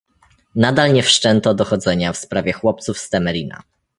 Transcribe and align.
Nadal 0.55 0.93
nie 0.93 1.03
wszczęto 1.03 1.53
dochodzenia 1.53 2.13
w 2.13 2.17
sprawie 2.17 2.51
chłopców 2.53 2.97
z 2.97 3.09
Temerina 3.09 3.61